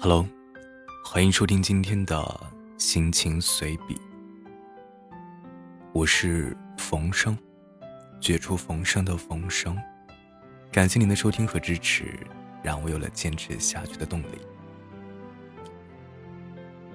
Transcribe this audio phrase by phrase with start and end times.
[0.00, 0.26] Hello，
[1.04, 2.40] 欢迎收听今天的
[2.76, 3.98] 心情随笔。
[5.92, 7.36] 我是冯生，
[8.20, 9.76] 绝处逢生的冯生。
[10.70, 12.18] 感谢您的收听和支持，
[12.62, 14.40] 让我有了坚持下去的动力。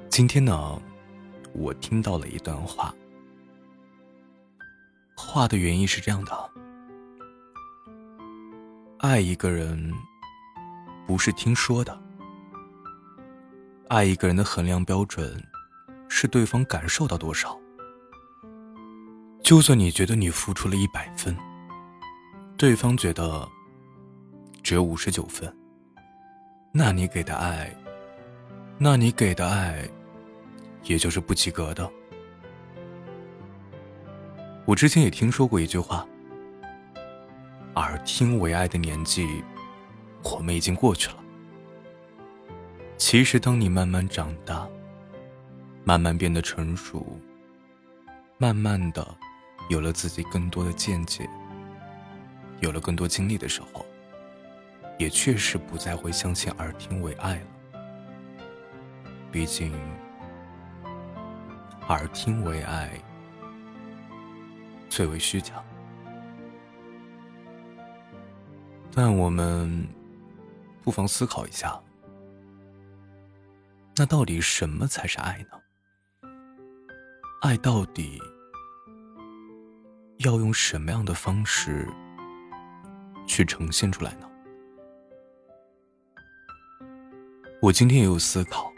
[0.07, 0.81] 今天呢，
[1.54, 2.93] 我听到了一段话，
[5.16, 6.52] 话的原因是这样的：
[9.00, 9.91] 爱一个人，
[11.07, 12.09] 不是听说的。
[13.89, 15.43] 爱一个人的衡量标准，
[16.07, 17.59] 是对方感受到多少。
[19.41, 21.35] 就算你觉得你付出了一百分，
[22.55, 23.49] 对方觉得
[24.61, 25.52] 只有五十九分，
[26.71, 27.75] 那你给的爱，
[28.77, 29.83] 那你给的爱，
[30.83, 31.91] 也就是不及格的。
[34.66, 36.05] 我之前也听说过一句话
[37.73, 39.44] ：“耳听为爱的年纪，
[40.21, 41.16] 我们已经过去了。”
[42.99, 44.70] 其实，当你慢慢长大，
[45.85, 47.17] 慢慢变得成熟，
[48.38, 49.08] 慢慢的
[49.69, 51.27] 有了自己更多的见解，
[52.59, 53.86] 有了更多经历的时候，
[55.00, 57.47] 也确实不再会相信耳听为爱了。
[59.31, 59.73] 毕竟，
[61.88, 62.92] 耳听为爱
[64.89, 65.53] 最为虚假。
[68.92, 69.88] 但我们
[70.83, 71.81] 不妨思考一下。
[74.00, 76.30] 那到底什么才是爱呢？
[77.42, 78.17] 爱到底
[80.19, 81.86] 要用什么样的方式
[83.27, 84.31] 去呈现出来呢？
[87.61, 88.72] 我今天也有思考。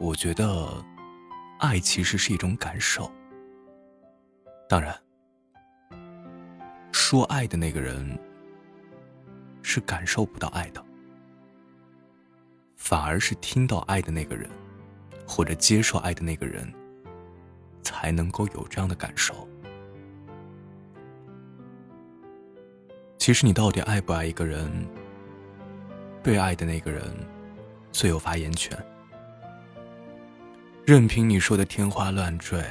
[0.00, 0.84] 我觉得，
[1.60, 3.08] 爱其实是一种感受。
[4.68, 4.92] 当然，
[6.90, 8.18] 说爱的那个人
[9.62, 10.84] 是感受不到爱的。
[12.88, 14.48] 反而是听到爱的那个人，
[15.26, 16.72] 或者接受爱的那个人，
[17.82, 19.46] 才能够有这样的感受。
[23.18, 24.72] 其实，你到底爱不爱一个人，
[26.22, 27.04] 被爱的那个人
[27.92, 28.74] 最有发言权。
[30.86, 32.64] 任凭你说的天花乱坠，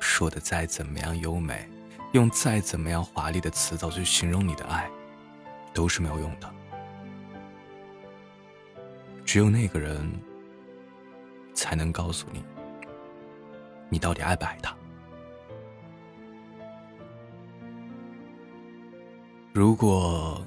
[0.00, 1.68] 说的再怎么样优美，
[2.12, 4.90] 用再怎么样华丽的词藻去形容你的爱，
[5.74, 6.50] 都是没有用的。
[9.32, 10.06] 只有那个人，
[11.54, 12.44] 才能告诉你，
[13.88, 14.76] 你到底爱不爱他。
[19.54, 20.46] 如果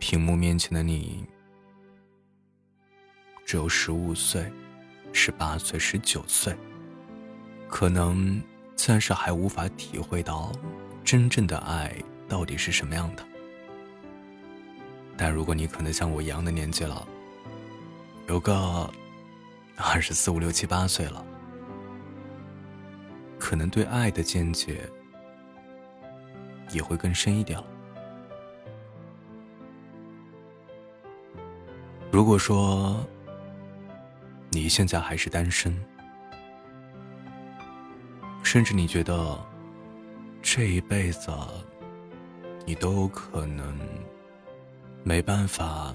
[0.00, 1.24] 屏幕面前的你
[3.46, 4.52] 只有十五岁、
[5.12, 6.56] 十八岁、十九岁，
[7.68, 8.42] 可能
[8.74, 10.50] 暂时还无法体会到
[11.04, 11.94] 真正的爱
[12.28, 13.24] 到底是什么样的。
[15.16, 17.06] 但如果你可能像我一样的年纪了，
[18.28, 18.90] 有个
[19.76, 21.24] 二十四五六七八岁了，
[23.38, 24.88] 可能对爱的见解
[26.70, 27.66] 也会更深一点了。
[32.10, 33.04] 如果说
[34.50, 35.76] 你现在还是单身，
[38.42, 39.38] 甚至你觉得
[40.40, 41.30] 这一辈子
[42.64, 43.78] 你都有可能
[45.02, 45.94] 没办法。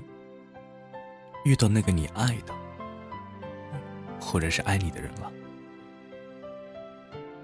[1.47, 2.53] 遇到那个你爱的，
[4.19, 5.31] 或者是爱你的人了，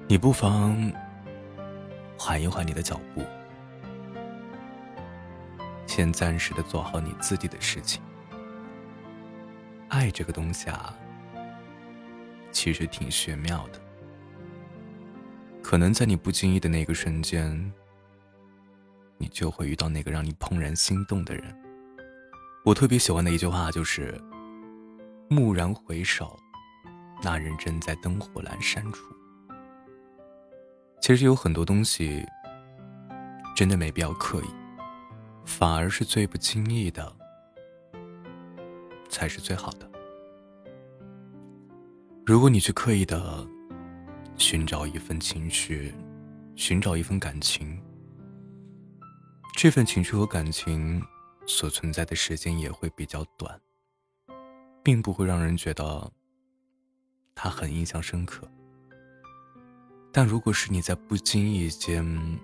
[0.10, 0.92] 你不妨
[2.20, 3.24] 缓一缓你的脚步，
[5.88, 8.04] 先暂时的做好你自己的事情。
[9.88, 10.94] 爱这个东西啊，
[12.52, 13.80] 其实挺玄妙的，
[15.62, 17.72] 可能在你不经意的那个瞬间，
[19.18, 21.63] 你就会遇到那个让你怦然心动的人。
[22.66, 24.18] 我特别喜欢的一句话就是
[25.30, 26.40] ：“蓦然回首，
[27.22, 29.04] 那人正在灯火阑珊处。”
[31.02, 32.26] 其实有很多东西，
[33.54, 34.48] 真的没必要刻意，
[35.44, 37.14] 反而是最不经意的，
[39.10, 39.92] 才是最好的。
[42.26, 43.46] 如果你去刻意的
[44.38, 45.94] 寻找一份情绪，
[46.56, 47.78] 寻找一份感情，
[49.58, 51.04] 这份情绪和感情。
[51.46, 53.60] 所存在的时间也会比较短，
[54.82, 56.12] 并不会让人觉得
[57.36, 58.50] 他很印象深刻。
[60.12, 62.40] 但如果是你在不经意间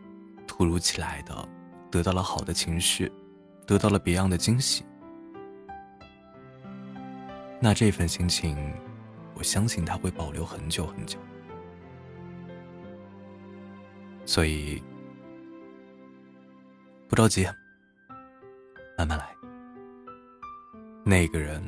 [0.47, 1.47] 突如其来的
[1.91, 3.11] 得到了好的情绪，
[3.65, 4.83] 得到了别样的惊喜，
[7.61, 8.57] 那这份心情，
[9.35, 11.19] 我相信他会保留很久很久。
[14.25, 14.83] 所以
[17.07, 17.47] 不着急。
[18.99, 19.33] 慢慢来。
[21.05, 21.63] 那个人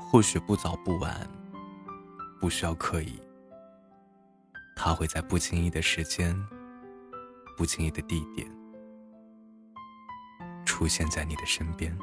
[0.00, 1.24] 或许不早不晚，
[2.40, 3.16] 不需要刻意，
[4.74, 6.36] 他会在不经意的时间、
[7.56, 8.50] 不经意的地点
[10.64, 11.96] 出现在你的身边。